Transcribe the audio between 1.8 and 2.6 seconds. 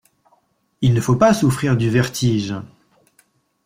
vertige.